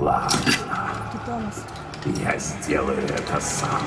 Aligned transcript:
Ладно. 0.00 0.54
Я 2.06 2.38
сделаю 2.38 3.04
это 3.04 3.38
сам. 3.38 3.82